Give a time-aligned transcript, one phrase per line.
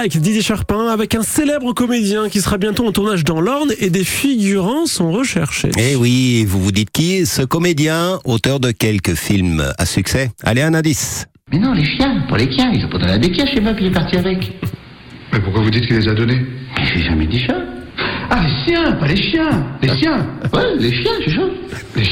[0.00, 3.90] Like, Didier Charpin, avec un célèbre comédien qui sera bientôt en tournage dans l'Orne et
[3.90, 5.70] des figurants sont recherchés.
[5.78, 10.30] Eh oui, vous vous dites qui est ce comédien, auteur de quelques films à succès?
[10.42, 11.26] Allez, un indice.
[11.52, 13.74] Mais non, les chiens, pour les chiens, ils ont pas donné des chiens chez moi,
[13.74, 14.38] puis il est parti avec.
[15.34, 16.46] Mais pourquoi vous dites qu'il les a donnés?
[16.78, 17.56] Mais j'ai jamais dit ça.
[18.30, 21.42] Ah, les chiens, pas les chiens Les chiens Ouais, les chiens, c'est ça.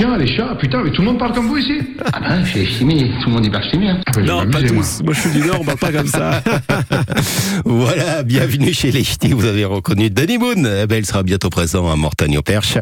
[0.00, 1.74] Les chiens, les chats, putain, mais tout le monde parle comme vous ici
[2.10, 3.86] Ah ben, chez Chimie, tout le monde y parle chimie.
[3.86, 4.00] Hein.
[4.06, 4.82] Ah, je Non, pas m'amuser, moi.
[4.82, 5.02] tous.
[5.04, 6.42] Moi, je suis du Nord, on parle pas comme ça.
[7.66, 9.34] Voilà, bienvenue chez les Ch'tis.
[9.34, 10.66] Vous avez reconnu Danny Boone.
[10.82, 12.78] Eh ben, il sera bientôt présent à Mortagne-au-Perche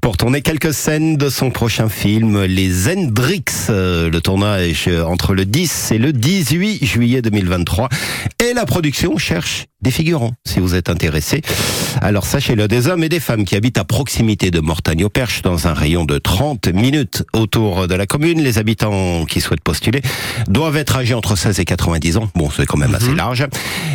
[0.00, 3.44] pour tourner quelques scènes de son prochain film, Les Hendrix.
[3.70, 7.88] Euh, Le tournage entre le 10 et le 18 juillet 2023.
[8.44, 11.42] Et la production cherche des figurants, si vous êtes intéressé.
[12.00, 15.74] Alors sachez-le, des hommes et des femmes qui habitent à proximité de Mortagne-au-Perche, dans un
[15.74, 18.42] rayon de 30 minutes autour de la commune.
[18.42, 20.00] Les habitants qui souhaitent postuler
[20.48, 22.28] doivent être âgés entre 16 et 90 ans.
[22.34, 23.46] Bon, c'est quand même assez large.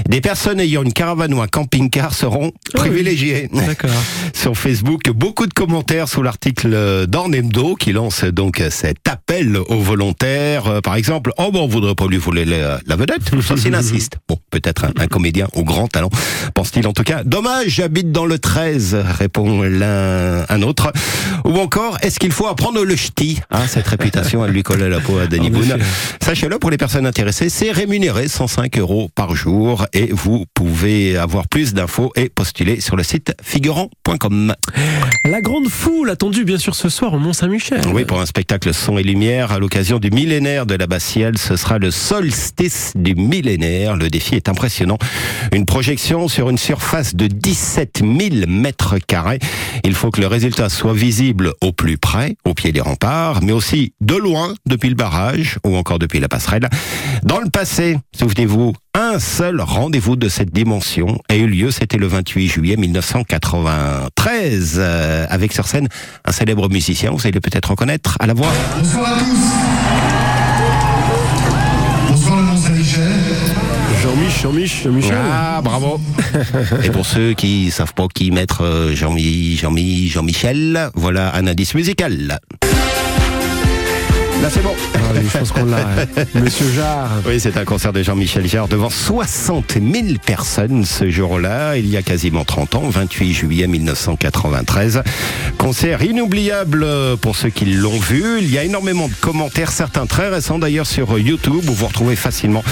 [0.07, 2.51] Des personnes ayant une caravane ou un camping-car seront oui.
[2.73, 3.49] privilégiées.
[3.51, 3.89] D'accord.
[4.33, 10.67] Sur Facebook, beaucoup de commentaires sous l'article d'Ornemdo qui lance donc cet appel aux volontaires.
[10.67, 13.75] Euh, Par exemple, oh bon, on voudrait pas lui voler la, la vedette, ça s'il
[13.75, 14.17] insiste.
[14.27, 16.09] Bon, peut-être un, un comédien au grand talent,
[16.53, 17.23] pense-t-il en tout cas.
[17.23, 20.91] Dommage, j'habite dans le 13, répond l'un un autre.
[21.45, 23.39] Ou encore, est-ce qu'il faut apprendre le ch'ti?
[23.49, 25.77] Hein, Cette réputation, elle lui colle à la peau à Danny Boone.
[26.21, 31.47] Sachez-le, pour les personnes intéressées, c'est rémunéré 105 euros par jour et vous pouvez avoir
[31.47, 34.53] plus d'infos et postuler sur le site figurant.com.
[35.25, 37.81] La grande foule attendue, bien sûr, ce soir au Mont-Saint-Michel.
[37.93, 41.55] Oui, pour un spectacle son et lumière à l'occasion du millénaire de la Bastielle, ce
[41.55, 43.95] sera le solstice du millénaire.
[43.95, 44.97] Le défi est impressionnant.
[45.53, 49.39] Une projection sur une surface de 17 000 mètres carrés.
[49.83, 53.51] Il faut que le résultat soit visible au plus près, au pied des remparts, mais
[53.51, 56.67] aussi de loin, depuis le barrage ou encore depuis la passerelle.
[57.23, 62.07] Dans le passé, souvenez-vous, un seul rendez-vous de cette dimension a eu lieu, c'était le
[62.07, 65.87] 28 juillet 1993, euh, avec sur scène
[66.25, 68.51] un célèbre musicien, vous allez peut-être reconnaître, à la voix.
[68.77, 70.10] Bonsoir à tous.
[74.11, 75.17] Jean-Mich, Jean-Mich, Jean-Michel.
[75.17, 75.97] Ah, bravo
[76.83, 81.73] Et pour ceux qui savent pas qui mettre euh, Jean-Mi, Jean-Mi, Jean-Michel, voilà un indice
[81.75, 82.41] musical.
[84.41, 84.73] Là, c'est bon.
[84.95, 85.77] Ah oui, je pense qu'on l'a.
[85.77, 86.23] hein.
[86.33, 87.11] Monsieur Jarre.
[87.27, 91.95] Oui, c'est un concert de Jean-Michel Jarre devant 60 000 personnes ce jour-là, il y
[91.95, 95.03] a quasiment 30 ans, 28 juillet 1993.
[95.59, 96.87] Concert inoubliable
[97.21, 98.39] pour ceux qui l'ont vu.
[98.41, 102.15] Il y a énormément de commentaires, certains très récents d'ailleurs sur YouTube, où vous retrouvez
[102.15, 102.63] facilement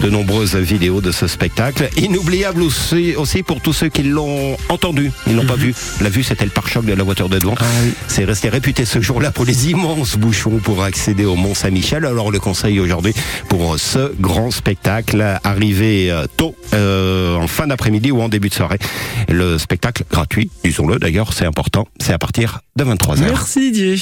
[0.00, 1.90] de nombreuses vidéos de ce spectacle.
[1.98, 5.10] Inoubliable aussi, aussi pour tous ceux qui l'ont entendu.
[5.26, 5.74] Ils l'ont pas vu.
[6.00, 7.54] La vue, c'était le pare-choc de la voiture de devant.
[7.60, 7.92] Ah oui.
[8.06, 12.04] C'est resté réputé ce jour-là pour les immenses bouchons pour accéder au Mont Saint-Michel.
[12.04, 13.14] Alors le conseil aujourd'hui
[13.48, 18.54] pour ce grand spectacle arrivé euh, tôt euh, en fin d'après-midi ou en début de
[18.54, 18.78] soirée.
[19.28, 23.20] Le spectacle gratuit, disons-le d'ailleurs, c'est important, c'est à partir de 23h.
[23.20, 23.96] Merci Didier.